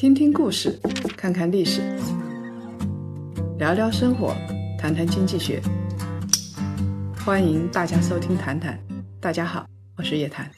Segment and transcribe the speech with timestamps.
[0.00, 0.80] 听听故事，
[1.14, 1.82] 看看历史，
[3.58, 4.34] 聊聊生活，
[4.78, 5.60] 谈谈经济学。
[7.22, 8.82] 欢迎大家收听《谈谈》，
[9.20, 9.66] 大家好，
[9.98, 10.50] 我是叶檀。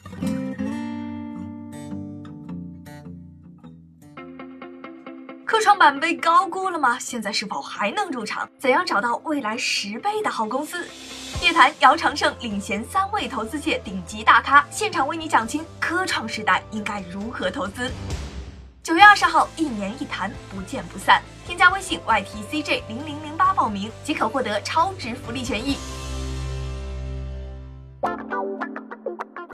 [5.43, 6.97] 科创板被高估了吗？
[6.97, 8.47] 现在是否还能入场？
[8.57, 10.87] 怎样找到未来十倍的好公司？
[11.41, 17.91] 叶檀、姚长胜领衔三位投资界顶级大咖，现场为你讲清科创时代应该如何投资。
[18.83, 21.23] 九月二十号，一年一谈，不见不散。
[21.47, 25.77] 添加微信 ytcj 零零零八报名即可获得超值福利权益。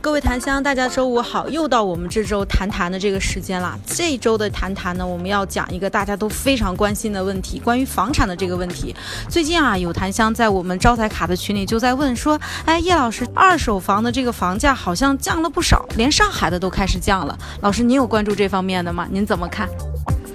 [0.02, 3.78] 各位檀香，大家周五好，又到我们这周谈谈的这个时间了。
[3.86, 8.96] 这周的谈谈呢，我们要讲一个大家都非常关心的问题，关于房产的这个问题。
[9.28, 17.38] 最近啊，有檀香在我们招财卡的群里就在问说，哎，叶老师，二手房的这个房价好像降了不少，连上海的都开始降了。
[17.60, 19.06] 老师，您有关注这方面的吗？
[19.12, 19.68] 您怎么看？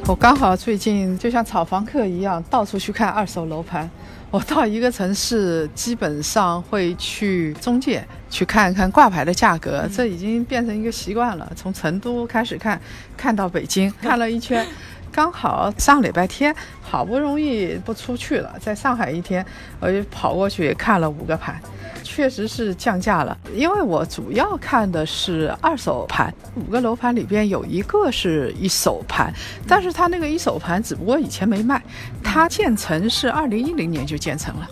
[0.07, 3.89] 我刚好最近就像炒房客一样，到处去看二手楼盘。
[4.31, 11.51] 我到一个城市，基本上会去中介去看看挂牌的价格，这已经变成一个习惯了。
[11.57, 12.79] 从成都开始看，
[13.17, 14.67] 看到北京， 看了一圈，
[15.15, 19.47] 刚好上礼拜天，好不容易不出去了，在上海一天，
[19.79, 21.55] 我就跑过去看了五个盘。
[22.03, 29.33] 确实是降价了，因为我主要看的是二手盘，五个楼盘里边有一个是一手盘，
[29.67, 31.81] 但是它那个一手盘只不过以前没卖，
[32.23, 34.69] 它建成是二零一零年就建成了，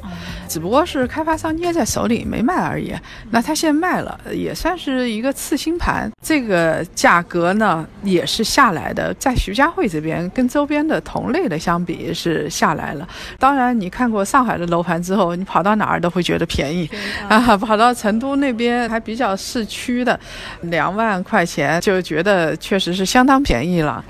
[0.53, 2.95] 只不过是开发商捏在手里没卖而已。
[3.31, 13.08] 那他现在卖了，也算是一个次新盘，这个价格呢也是下来的，在徐家汇这边跟周边的同类的相比是下来了。
[13.39, 16.86] 当然，你看过上海的楼盘之后，你跑到哪儿都会觉得便宜。
[17.30, 20.20] 啊， 跑到成都那边还比较市区的，
[20.64, 24.05] 两万块钱就觉得确实是相当便宜了。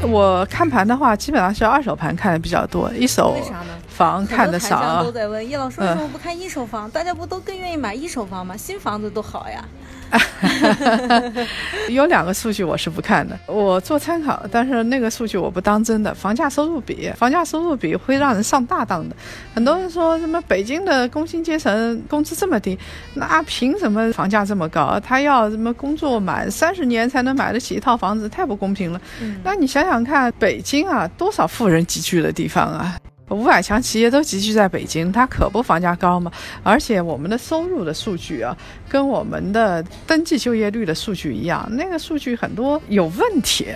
[0.00, 3.36] 我看盘的话，基本上是二手盘看的比较多，一手
[3.92, 5.04] 房看的少。
[5.04, 6.90] 都在问叶老师为什么不看一手房？
[6.90, 8.56] 大家不都更愿意买一手房吗？
[8.56, 9.64] 新房子都好呀。
[11.88, 16.12] 有两个数据我是不看的，我做参考，但是那个数据我不当真的。
[16.12, 19.16] 房价收入比，房价收入比会让人上大当的。
[19.54, 22.78] 很多人说什么北京的工薪阶层工资这么低，
[23.14, 25.00] 那凭什么房价这么高？
[25.00, 29.00] 他要什么工作满三十年才能买得起一套房子，太不公平了。
[29.42, 32.98] 那你想想看，北京啊，多少富人集聚的地方啊？
[33.32, 36.30] 五百强企业都集聚在北京，它可不房价高吗？
[36.62, 38.56] 而且我们的收入的数据啊，
[38.88, 43.66] 跟我们的登记就业率的数据一样，那个数据很多有问题。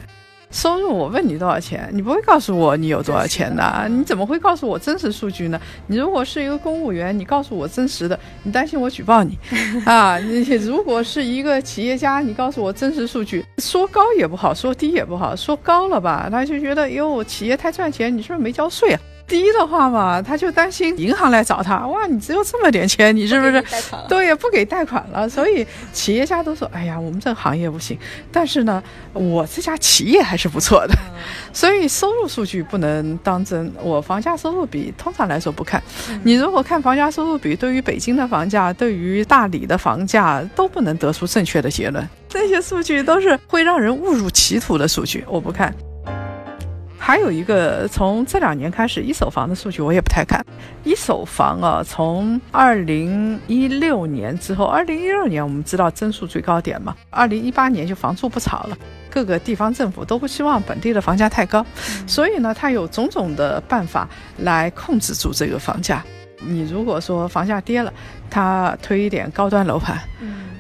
[0.49, 5.61] 收入我问你多少钱，你不会告诉我你有多少钱的，你怎么会告诉我真实数据呢？
[5.89, 9.37] 你如果是一个公务员，你告诉我真实的，你担心我举报你
[9.85, 10.17] 啊？
[10.19, 19.01] 你如果是一个企业家，你告诉我真实数据，说高也不好，说低也不好，说高了吧，他就觉得哟，企业太赚钱，你是不是没交税啊？
[19.27, 21.87] 低的话嘛，他就担心银行来找他。
[21.87, 23.65] 哇，你只有这么点钱，你是不是？
[24.09, 25.29] 对，不给贷款了。
[25.29, 27.99] 所以企业家都说：“哎呀，我们这个行业不行。”
[28.31, 28.83] 但是呢，
[29.13, 30.95] 我这家企业还是不错的。
[31.53, 33.73] 所以收入数据不能当真。
[33.83, 35.83] 我房价收入比通常来说不看。
[36.23, 42.09] 你如果看房价收入比，对于北京的房价，对于大理的房价，都不能得出正确的结论。
[42.29, 45.75] 这些数据都是会让人误入歧途的数据，我不看。
[47.07, 50.45] 还有一个，从这两年开始，一手房的数据我也不太看。
[50.83, 58.77] 一手房啊，从二零一六年之后，二零一六年我们知道增速最高点嘛，二零一八年就房住不炒了，
[59.09, 61.65] 各个地方政府都不希望本地的房价太高，
[62.09, 66.05] 所以呢，它有种种的办法来控制住这个房价。
[66.41, 67.95] 你如果说房价跌了，
[68.29, 69.97] 它推一点高端楼盘；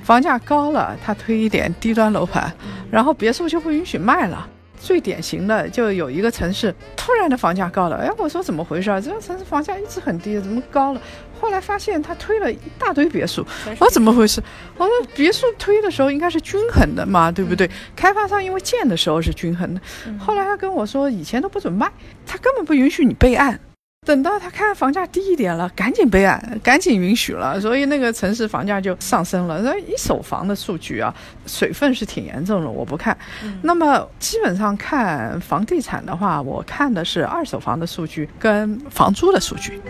[0.05, 2.53] 房价高了，它推一点低端楼盘，
[2.89, 4.49] 然后别墅就不允许卖了。
[4.79, 9.01] 最典型的就有一个城市突然的房价高了，哎，我说怎么回事啊？
[9.01, 11.01] 这个城市房价一直很低，怎么高了？
[11.41, 14.43] 后来发现他推了一大堆别墅， 我说怎么回事？
[14.77, 17.71] 我说别墅推的时候应该是均衡的嘛，对不对？
[17.95, 19.81] 开发商因为建的时候是均衡的，
[20.19, 21.91] 后来他跟我说以前都不准卖，
[22.27, 23.59] 他根本不允许你备案。
[24.07, 29.61] 等到他看房价低一点了，赶紧备案，赶紧允许了，所以那个城市房价就上升了。
[29.63, 31.13] 那一手房的数据啊，
[31.45, 33.19] 水分是挺严重的，我不看。
[33.63, 39.81] 那么基本上看房地产的话，我看的是二手房的数据跟房租的数据。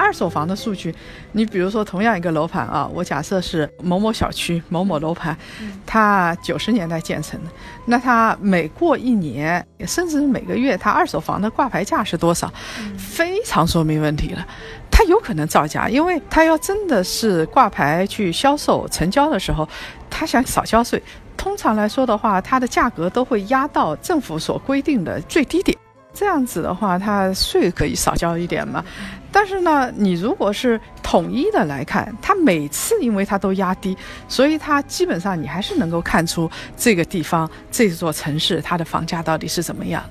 [0.00, 0.94] 二手房的数据，
[1.32, 5.36] 你比如说同样一个楼盘啊，我假设是某某小区某某楼盘，
[5.84, 7.50] 它九十年代建成的，
[7.84, 12.50] 那它每过一年，甚至每个月，它二手房的挂牌价是多少？
[12.96, 14.46] 非常说明问题了，
[14.90, 19.68] 它有可能造假，因为它要真的是挂牌去销售成交的时候，
[20.08, 21.02] 他想少交税。
[21.36, 25.76] 通常来说的话，它的价格都会压到政府所规定的最低点。
[26.12, 28.84] 这样子的话，它税可以少交一点嘛。
[29.32, 33.96] 但是呢，你如果是统一的来看，它每次因为它都压低，
[34.28, 40.02] 所以它基本上你还是能够看出这个地方这座城市它的房价到底是怎么样。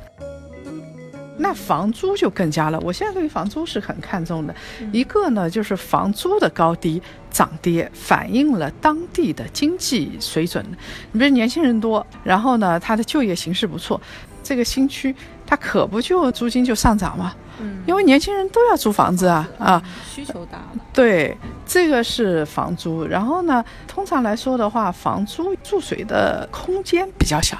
[1.41, 2.77] 那房租就更加了。
[2.81, 4.53] 我现在对房租是很看重的，
[4.91, 10.65] 一个呢就是房租的高低涨跌反映了当地的经济水准。
[11.13, 13.99] 你比如年轻人多，然后呢他的就业形势不错，
[14.43, 15.15] 这个新区
[15.49, 17.33] 它可不就租金就上涨吗？
[17.59, 20.85] 嗯，因为年轻人都要租房子啊啊，需求大了。
[20.93, 21.35] 对，
[21.65, 23.03] 这个是房租。
[23.03, 27.57] 然后呢，通常来说的话，房租注水的空间比较小。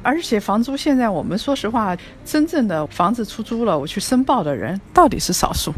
[0.00, 5.72] 而且房租现在我们说实话，真正的房子出租了，我去申报的人到底是少数，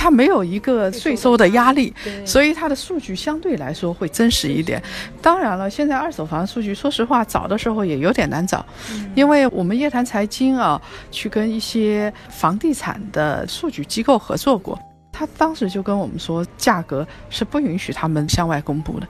[0.00, 1.92] 他没有一个税收的压力，
[2.24, 4.80] 所以它的数据相对来说会真实一点。
[5.20, 8.64] 当然了，现在二手房数据，说实话找的时候也有点难找，
[9.16, 10.80] 因为我们夜谈财经啊，
[11.10, 14.78] 去跟一些房地产的数据机构合作过，
[15.10, 19.08] 他当时就跟我们说，价格是不允许他们向外公布的。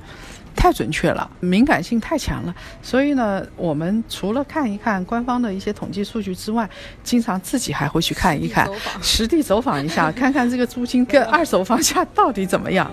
[0.58, 2.52] 太准确了，敏感性太强了，
[2.82, 6.68] 所以呢，我们除了看一看官方的一些统计数据之外，
[7.04, 8.68] 经常自己还会去看一看，
[9.00, 12.90] 实地走访一下， 看看这个租金跟二手房价到底怎么样。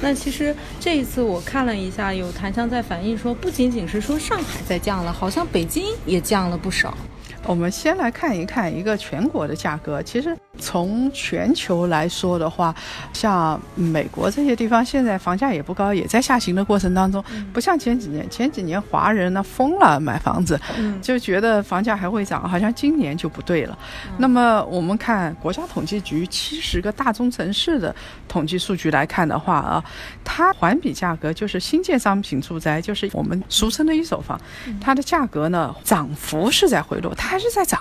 [0.00, 6.96] 那其实这一次我看了一下，有檀香在反映说，不仅仅是说上海在降了，好像北京也降了不少。
[7.44, 10.36] 我们先来看一看一个全国的价格，其实。
[10.58, 12.74] 从全球来说的话，
[13.12, 17.22] 像美国这些地方现在房价也不高，也在下行的过程当中，
[17.52, 20.60] 不像前几年，前几年华人呢疯了买房子，
[21.00, 23.78] 就觉得房价还会涨，好像今年就不对了。
[24.18, 27.94] 那么我们看国家统计局七十个大中城市的
[28.26, 29.84] 统计数据来看的话啊，
[30.24, 34.40] 它环比价格就是新建商品住宅，就是我们俗称的一手房，
[34.80, 37.80] 它的价格呢涨幅是在回落，它还是在涨。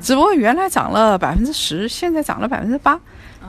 [0.00, 2.98] 只不过原来涨了百分之十，现在涨了百分之八，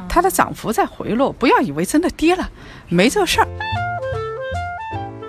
[0.07, 1.31] 它的涨幅在回落。
[1.31, 2.49] 不要以为真的跌了，
[2.89, 3.47] 没这事儿。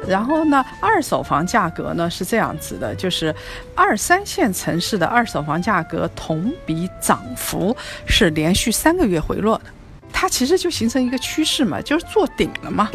[0.09, 3.35] 然后呢，二手房价格呢是这样子的，就是
[3.75, 7.75] 二三线城市的二手房价格同比涨幅
[8.05, 9.65] 是连续三个月回落的，
[10.13, 12.89] 它其实就形成一个趋势嘛，就是做顶了嘛。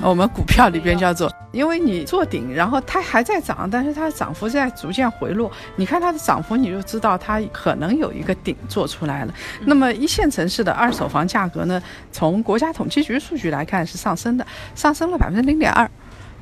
[0.00, 5.50] 我们股票里边叫做，因为你做顶，然后它还在涨，但是它的涨幅在逐渐回落。
[5.76, 9.34] 你看它的涨幅，你就知道它可能有一个顶做出来了。
[9.66, 15.90] 那么一线城市的二手房价格呢，从国家统计局数据来看是上升的，上升了百分之零点二，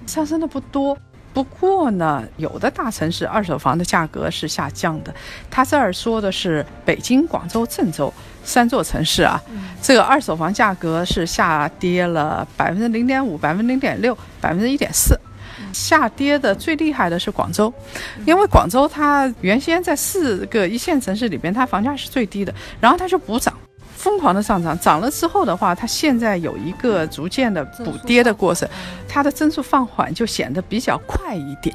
[0.06, 0.96] 上升的不多。
[1.32, 5.14] 不过呢，有的大城市二手房的价格是下降的。
[5.50, 8.12] 他这儿说的是北京、广州、郑州
[8.46, 9.42] 三座城市啊，
[9.82, 15.18] 这个二手房价格是下跌了百分之零点五、百分之零点六、百分之一点四。
[15.72, 17.72] 下跌的最厉害的是广州，
[18.24, 23.52] 因为广州它原先在四个一线城市里边，它房价是最低的，然后它就补涨。
[24.06, 28.68] 疯狂的上涨，涨了之后的话，它现在有一个逐渐的补跌的过程，
[29.08, 31.74] 它的增速放缓就显得比较快一点。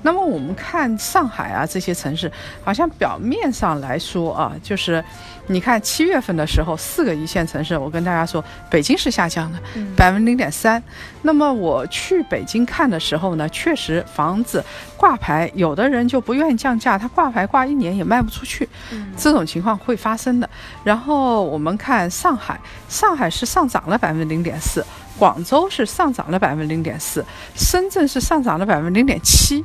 [0.00, 2.30] 那么我们看上海啊这些城市，
[2.62, 5.04] 好像表面上来说啊，就是
[5.48, 9.58] 你看七月份的时候，四个一线城市，我跟大家说，北京是下降的
[9.96, 10.80] 百分之零点三。
[11.22, 14.64] 那么我去北京看的时候呢，确实房子
[15.02, 18.68] 挂牌，有的人就不愿意降价，他挂牌挂一年也卖不出去，
[19.16, 20.48] 这种情况会发生的。
[20.84, 21.72] 然后我们。
[21.82, 24.84] 看上海，上海是上涨了百分之零点四，
[25.18, 27.24] 广州是上涨了百分之零点四，
[27.56, 29.64] 深圳是上涨了百分之零点七，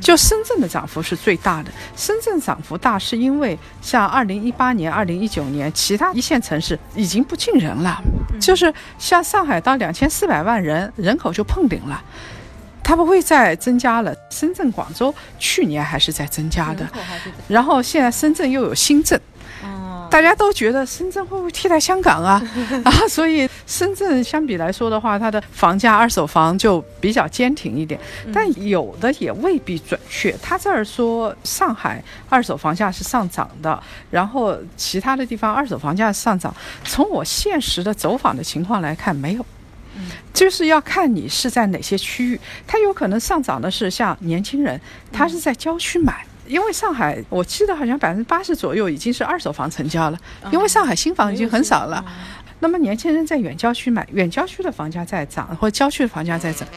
[0.00, 1.70] 就深圳的涨幅是最大的。
[1.94, 8.02] 深圳涨幅大是因为像二零一八年、二零一九年，其他一线城市已经不进人了，
[8.40, 12.02] 就是像上海到两千四百万人人口就碰顶了，
[12.82, 14.14] 它不会再增加了。
[14.30, 16.86] 深圳、广州去年还是在增加的，
[17.48, 19.18] 然后现在深圳又有新政。
[20.10, 22.42] 大家都觉得深圳会不会替代香港啊？
[22.84, 27.98] 啊，所以深圳相比来说的话，它的房价二手房就比较坚挺一点。
[28.30, 30.30] 但有的也未必准确。
[30.42, 36.54] 他这儿说上海二手房价是上涨的，然后其他的地方二手房价上涨。
[36.84, 39.46] 从我现实的走访的情况来看，没有。
[40.32, 42.40] 就是要看你是在哪些区域。
[42.66, 44.80] 它有可能上涨的是像年轻人，
[45.12, 46.24] 他是在郊区买。
[46.46, 50.18] 因为上海，我记得好像百分之八十左右已经是二手房成交了。
[50.50, 52.04] 因为上海新房已经很少了，
[52.58, 56.68] 那么年轻人在远郊区买，远郊区的房价在涨，或郊区的房价在涨。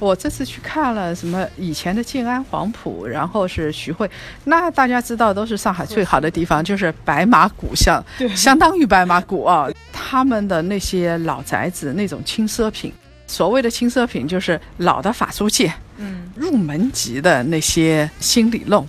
[0.00, 4.10] 我这次去看了什么以前的静安、黄埔，然后是徐汇，
[4.44, 8.02] 那大家知道都是上海最好的地方，就是白马古巷，
[8.34, 12.92] 相当于白马古啊，他们的那些老宅子那种轻奢品。
[13.26, 18.84] 所谓的轻奢品就是老的法租界，嗯，入门级的那些新理弄，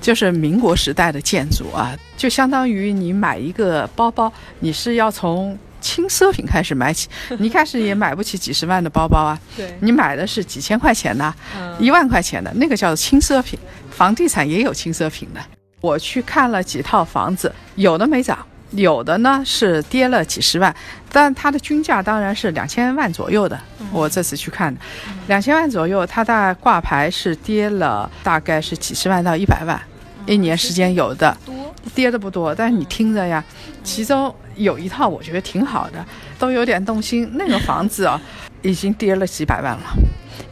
[0.00, 7.08] 就是民国时代的建筑啊，就相当于你买一个包包，你是要从轻奢品开始买起，
[7.38, 13.58] 你一开始也买不起几十万的包包啊，对你买的是几千块钱的、嗯一万块钱的，那个叫做轻奢品。
[13.90, 15.40] 房地产也有轻奢品的，
[15.80, 18.38] 我去看了几套房子，有的没涨。
[18.72, 20.72] 有的呢是跌了几十万，
[21.10, 23.58] 但它的均价当然是两千万左右的。
[23.90, 24.80] 我这次去看的，
[25.26, 29.80] 两千万左右，它大概挂牌是跌了大概是几十万到一百万，
[30.24, 33.42] 一年时间有的多跌的不多，但是你听着呀，
[33.82, 36.04] 其中有一套我觉得挺好的，
[36.38, 37.30] 都有点动心。
[37.34, 38.20] 那个房子啊，
[38.62, 39.82] 已经跌了几百万了，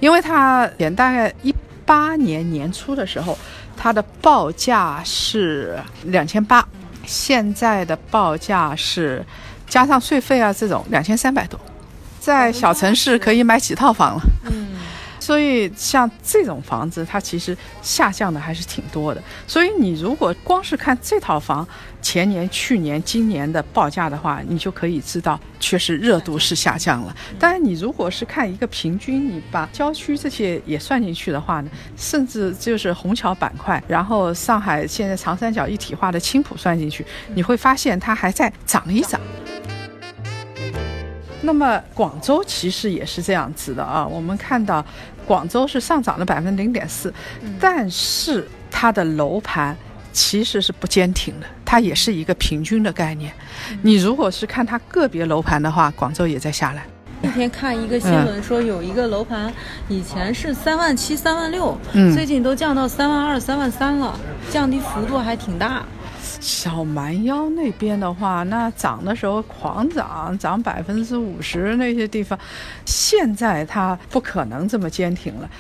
[0.01, 3.37] 因为它也大概一八年年初的时候，
[3.77, 6.67] 它的报价是两千八，
[7.07, 9.25] 现在的报价是
[9.67, 11.59] 加上税费啊这种两千三百多，
[12.19, 14.23] 在小城市可以买几套房了。
[14.51, 14.67] 嗯
[15.21, 19.23] 所以像这种房子，它其实下降的还是挺多的。
[19.47, 21.67] 所以你如果光是看这套房
[22.01, 27.15] 前年、去年、今年的报价的话，你就可以知道确实热度是下降了。
[27.39, 39.21] 当然，你如果是看一个平均，你把郊区这些也算进去的话呢，甚至就是虹桥板块，然后上海现在长三角一体化的青浦算进去，你会发现它还在涨一涨。
[41.49, 44.85] 那么广州其实也是这样子的啊，我们看到
[45.27, 47.11] 广州是上涨了百分之零点四，
[47.59, 49.75] 但是它的楼盘
[50.13, 53.33] 其实是不坚挺的，它也是一个平均的概念。
[53.81, 56.85] 你如果是看它个别楼盘的话，广州也在下来。
[57.23, 59.51] 那天看一个新闻说，有一个楼盘
[59.89, 65.83] 以前是三万七、三万六，嗯最近都降到三万二、三万三了，降低幅度还挺大。
[66.41, 72.39] 小蛮腰那边的话，那涨的时候狂涨，涨百分之五十那些地方，
[72.87, 75.51] 现在它不可能这么坚挺了。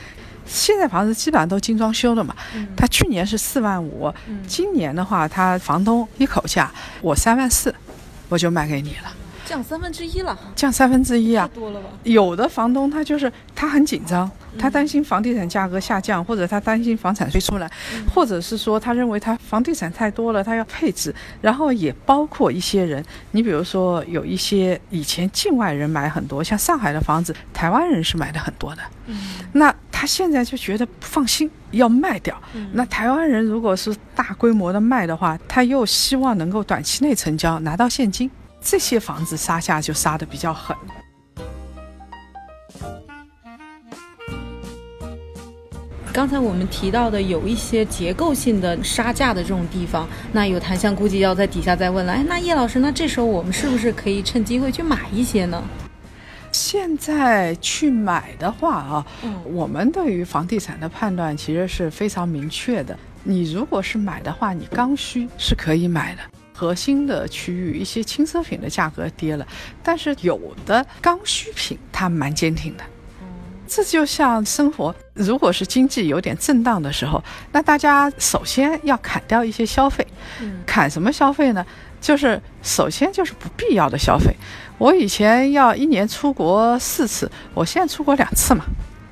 [0.46, 2.34] 现在房子基本上都精装修的嘛，
[2.74, 4.10] 他去年是四万五，
[4.46, 7.74] 今年的话，他房东一口价我三万四，
[8.30, 9.12] 我就卖给你了，
[9.48, 11.48] 降三分之一了，降三分之一啊。
[11.54, 11.88] 多了吧？
[12.02, 17.70] 有的房东他就是他很紧张，他担心房地产价格下降，或者他担心房产税出来，
[18.14, 28.82] 或者是说他认为他房地产太多了，他要配置，然后也包括一些人，你比如说有一些以前境外人买很多，像上海的房子，台湾人是买的很多的，
[29.52, 32.38] 那他现在就觉得不放心，要卖掉。
[32.72, 40.76] 那台湾人如果是大规模的卖的话，他又希望能够短期内成交，拿到现金，这些房子杀价就杀的比较狠。
[46.12, 52.12] 刚才我们提到的有一些结构性的杀价的这种地方，那有檀香估计要在底下再问了。
[52.12, 55.62] 哎，那叶老师，那这时候我们是不是可以趁机会去买一些呢？
[56.50, 62.98] 现在去买的话啊，嗯我们对于房地产的判断其实是非常明确的。
[63.22, 66.22] 你如果是买的话，你刚需是可以买的。
[66.58, 69.46] 核心的区域一些轻奢品的价格跌了，
[69.80, 72.82] 但是有的刚需品它蛮坚挺的。
[73.68, 77.22] 这就像生活，如果是经济有点震荡的时候，
[77.52, 80.04] 那大家首先要砍掉一些消费。
[80.40, 81.64] 嗯砍什么消费呢？
[82.00, 84.34] 就是首先就是不必要的消费。
[84.78, 88.64] 我以前要一年出国四次，我现在出国两次嘛。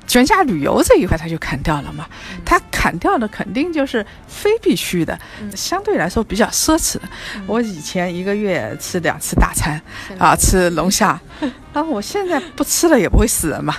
[0.07, 2.07] 全家旅游这一块他就砍掉了嘛，
[2.45, 5.19] 他砍掉的肯定就是非必须的，
[5.53, 7.01] 相对来说比较奢侈的。
[7.45, 9.79] 我以前一个月吃两次大餐，
[10.17, 11.19] 啊，吃龙虾，
[11.73, 13.75] 啊，我现在不吃了也不会死人嘛。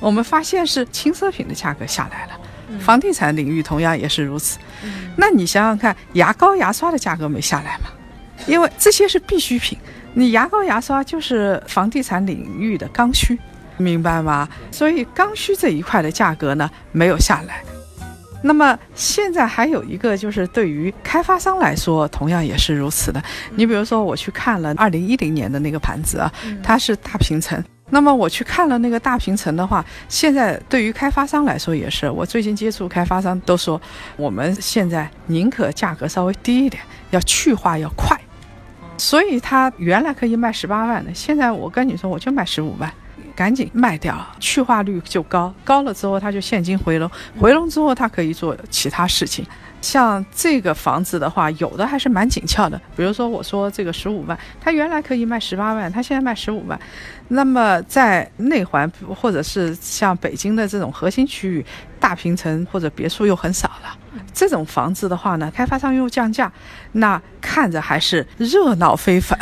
[0.00, 4.58] 我们发现是轻奢品的价格下来了，房地产领域同样也是如此。
[5.16, 7.90] 那你想想看，牙膏、牙刷的价格没下来嘛？
[8.46, 9.76] 因为这些是必需品，
[10.14, 13.38] 你牙膏、牙刷就是房地产领域的刚需，
[13.78, 14.48] 明白吗？
[14.70, 17.62] 所以刚需这一块的价格呢没有下来。
[18.42, 23.20] 那么现在还有一个就是对于开发商来说，同样也是如此的。
[23.56, 26.32] 你比如说，我去看了二零一零年的那个盘子啊，
[26.62, 27.62] 它是大平层。
[27.90, 33.80] 那么我去看了那个大平层的话，现在对于开发商来说也是，我最近接触开发商都说，
[34.16, 38.16] 我们现在宁可价格稍微低一点，要去化要快。
[38.98, 42.92] 所以它原来可以卖十八万的，现在我跟你说，我就卖十五万，
[43.38, 49.46] 赶紧卖掉，去化率就高，高了之后它就现金回笼，回笼之后它可以做其他事情。
[49.80, 56.76] 像这个房子的话，有的还是蛮紧俏的，比如说我说这个十五万，它原来可以卖十八万，它现在卖十五万。
[57.28, 61.64] 那么在内环或者是像北京的这种核心区域，
[62.00, 63.96] 大平层或者别墅又很少了，
[64.34, 66.50] 这种房子的话呢，开发商又降价，
[66.90, 69.38] 那看着还是热闹非凡，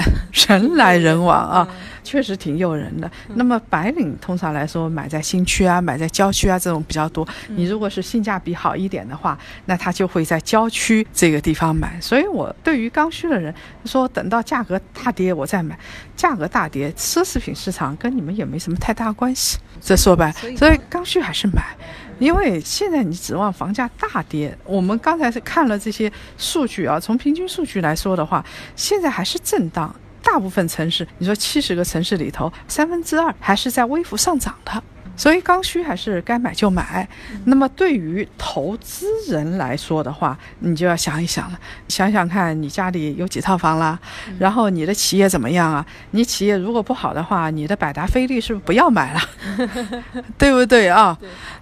[0.46, 1.66] 人来人往啊。
[2.06, 3.10] 确实挺诱人的。
[3.34, 7.26] 那么白领通常来说买在新区啊，买在郊区啊这种比较多。
[7.48, 12.00] 你如果是性价比好一点的话，那他就会在郊区这个地方买。
[12.00, 13.52] 所以我对于刚需的人
[13.84, 15.76] 说，等到价格大跌我再买。
[16.14, 19.58] 价格大跌，奢侈品市场跟你们也没什么太大关系。
[19.80, 21.76] 这说白，所以刚需还是买。
[22.18, 28.42] 因为现在你指望房价大跌，我们刚才是看了这些数据啊，从平均数据来说的话，
[28.74, 29.94] 现在还是震荡。
[30.26, 34.82] 大部分城市，你说七十个城市里头，三分之二还是在微幅上涨的。
[35.18, 37.08] 所以刚需还是该买就买。
[37.46, 43.98] 那么对于投资人来说的话，你就要想一想了，想想看你家里有几套房啦，
[44.38, 45.86] 然后你的企业怎么样啊？
[46.10, 49.20] 你企业如果不好的话，你的百达翡丽是不是不要买了？
[50.36, 51.16] 对不对啊？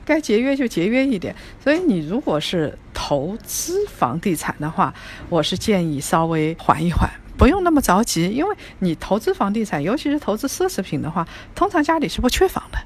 [0.04, 1.32] 该节约就节约一点。
[1.62, 4.92] 所以你如果是投资房地产的话，
[5.28, 12.78] 我是建议稍微缓一缓，不用那么着急，因为你投资房地产，尤其是投资奢侈品的话，通常家里是不缺房的。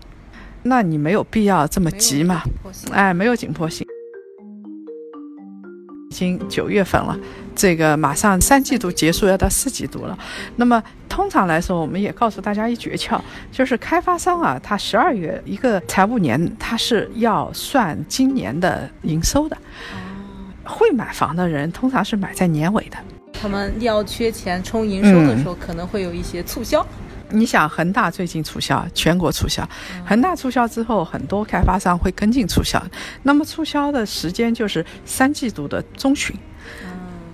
[0.64, 2.42] 那你没有必要这么急嘛？
[2.90, 3.86] 哎，没有紧迫性。
[6.10, 7.16] 已经九月份了，
[7.54, 10.18] 这个马上三季度结束，要到四季度了。
[10.56, 13.20] 那么通常来说，我们也告诉大家一诀窍，
[13.52, 19.56] 就是开发商啊，他十二月一个财务年，他是要算今年的营收的。
[20.64, 22.96] 会买房的人通常是买在年尾的，
[23.40, 26.84] 他们要缺钱冲营收的时候，可能会有一些促销。
[27.30, 29.68] 你想恒大最近促销，全国促销，
[30.06, 32.82] 恒大促销之后，很多开发商会跟进促销。
[33.22, 36.34] 那么促销的时间就是三季度的中旬，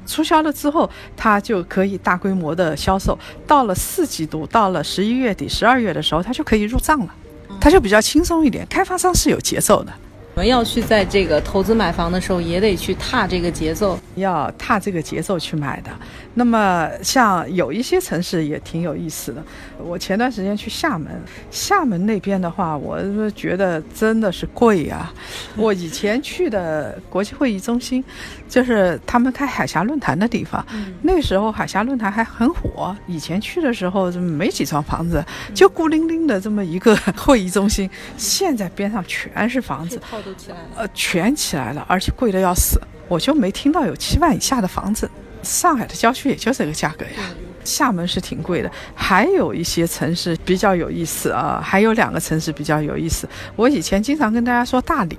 [0.04, 3.16] 促销了之后，它就可以大规模的销售。
[3.46, 7.14] 到了四季度，到了十一月底、十二月的时候，它就可以入账了，
[7.60, 8.66] 它就比较轻松一点。
[8.68, 9.92] 开发商是有节奏的。
[10.34, 15.90] 我们要去在这个投资买房的时候，也得去踏这个节奏，要踏这个节奏去买的。
[16.34, 19.42] 那么，像有一些城市也挺有意思的。
[19.78, 21.12] 我前段时间去厦门，
[21.50, 25.12] 厦门那边的话，我是觉得真的是贵啊。
[25.56, 28.02] 我以前去的国际会议中心，
[28.48, 30.64] 就是他们开海峡论坛的地方。
[31.02, 32.96] 那时候海峡论坛还很火。
[33.06, 35.24] 以前去的时候，没几幢房子，
[35.54, 37.88] 就孤零零的这么一个会议中心。
[38.16, 40.00] 现在边上全是房子。
[40.24, 45.10] 都起来了，呃，全起来了，而且贵的要死，我就没听到有七万以下的房子。
[45.42, 47.28] 上海的郊区也就这个价格呀，
[47.64, 53.28] 厦门是挺贵的，还有一些城市比较有意思啊，还有两个城市比较有意思。
[53.54, 55.18] 我以前经常跟大家说大理，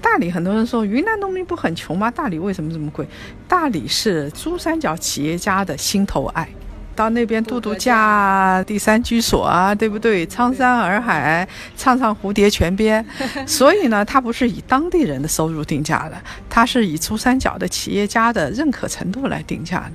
[0.00, 2.10] 大理很多人说云南农民不很穷吗？
[2.10, 3.06] 大理为什么这么贵？
[3.46, 6.48] 大理是珠三角企业家的心头爱。
[6.94, 10.26] 到那边度度假，第三居所啊，对不对？
[10.26, 13.04] 苍山洱海，唱唱蝴蝶泉边。
[13.46, 16.16] 所以呢，它不是以当地人的收入定价的，
[16.48, 19.92] 它是以珠三角的企业家的认可程度来定价的。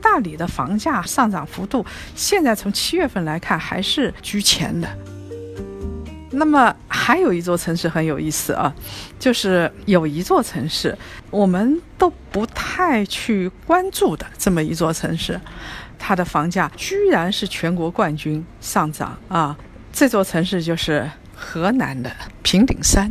[0.00, 4.88] 大理的房价上涨幅度，现在从七月份来看还是居前的。
[6.36, 8.74] 那么还有一座城市很有意思啊，
[9.20, 10.96] 就是有一座城市
[11.30, 15.40] 我们都不太去关注的这么一座城市。
[16.06, 19.56] 它的房价居然是全国冠军上涨啊！
[19.90, 23.10] 这座城市就是河南的平顶山，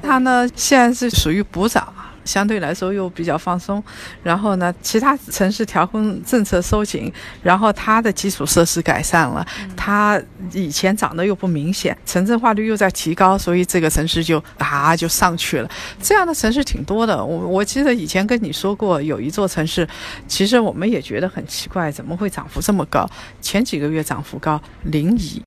[0.00, 1.92] 它呢现在是属于补涨。
[2.26, 3.82] 相对来说又比较放松，
[4.22, 7.10] 然后呢，其他城市调控政策收紧，
[7.42, 10.20] 然后它的基础设施改善了，它
[10.52, 15.70] 以前涨得又不明显，城镇化率又在提高，所以这个城市就啊就上去了。
[16.02, 17.24] 这样的城市挺多的。
[17.24, 19.88] 我我记得以前跟你说过，有一座城市，
[20.26, 23.08] 其实我们也觉得很奇怪，怎么会涨幅这么高？
[23.40, 25.40] 前几个月涨幅高，临沂。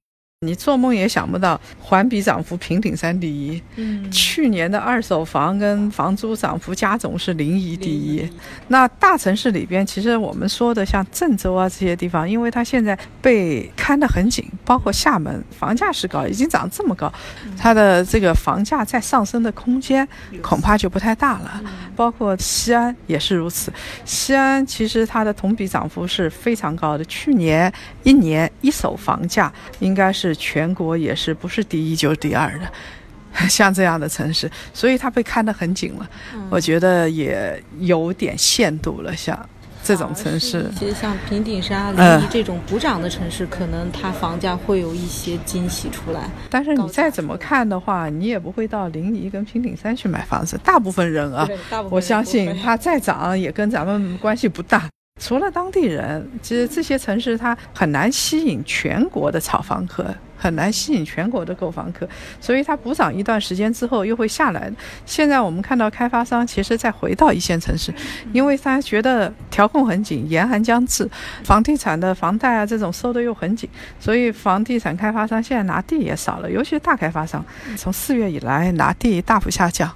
[0.46, 3.62] 你做梦也想不到，环比涨幅平顶山第一。
[3.76, 8.26] 嗯，去年的二手房跟房租涨幅加总是临沂第一。
[8.70, 17.12] 那大城市里边，其实我们说的像郑州啊这些地方，因为它现在被看得很紧，包括厦门，房价是高，已经涨这么高，
[17.58, 20.08] 它的这个房价再上升的空间
[20.42, 21.62] 恐怕就不太大了。
[21.98, 23.74] 包括西安也是如此，
[24.06, 27.70] 西安其实它的同比涨幅是非常高的，去年
[28.04, 30.29] 一年一手房价应该是。
[30.36, 32.68] 全国也是不是第一就是第二的，
[33.50, 36.10] 像这样的城市，所以它被看得很紧了。
[36.50, 39.38] 我觉得也有点限度了，像
[39.84, 40.70] 这种城市。
[40.78, 46.30] 其实像平顶山、临沂这种补涨的城市，可能它房价会有一些惊喜出来。
[46.50, 50.60] 但是你再怎么看的话，你也不会到临沂跟平顶山去买房子。
[50.64, 51.48] 大部分人啊，
[51.90, 54.88] 我相信它再涨也跟咱们关系不大。
[55.20, 60.16] 除了当地人，其实这些城市它很难吸引全国的炒房客。
[60.42, 62.08] 很难吸引全国的购房客，
[62.40, 64.72] 所以它补涨一段时间之后又会下来。
[65.06, 67.94] 现在我们看到开发商其实再回到一线城市，
[68.32, 71.06] 因为他觉得调控很紧，严寒将至，
[71.44, 77.44] 房地产的房贷啊这种收的又很紧，所以房地产开发商现在拿地也少了，尤其是大开发商，
[77.76, 79.94] 从四月以来拿地大幅下降，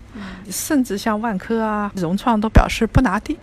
[0.50, 3.38] 甚至像万科啊、融创都表示不拿地。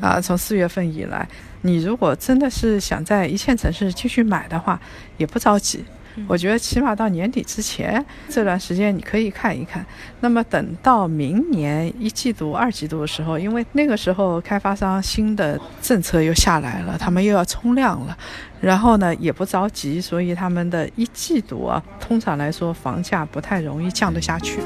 [0.00, 1.26] 啊，从四月份以来，
[1.62, 4.80] 你如果真的是想在一线城市继续买的话，
[5.16, 5.84] 也不着急。
[6.28, 9.82] 我觉得起码到年底之前这段时间你可以看一看。
[10.20, 18.14] 那么等到明年一季度、二季度的时候，因为那个时候开发商新的政策又下来了，他们又要冲量了，
[18.60, 24.60] 然后呢也不着急，所以他们的一季度啊，通常来说房价不太容易降得下去。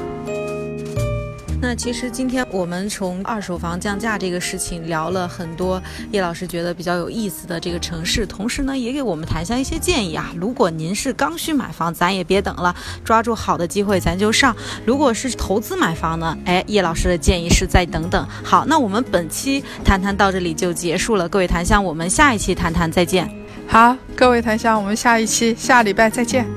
[1.59, 10.31] 那其实今天我们从二手房降价这个事情聊了很多，叶老师觉得比较有意思的这个城市，同时呢也给我们谈下一些建议啊。
[10.35, 14.55] 如果您是刚需买房，咱也别等了，抓住好的机会咱就上。
[14.85, 18.25] 如果是投资买房呢，哎，叶老师的建议是再等等。
[18.43, 23.29] 好，那我们本期谈谈到这里就结束了，各位檀香，我们下一期谈谈再见。
[23.67, 26.56] 好，各位檀香，我们下一期下礼拜再见。